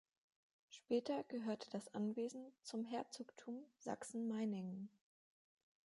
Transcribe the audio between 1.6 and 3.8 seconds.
das Anwesen zum Herzogtum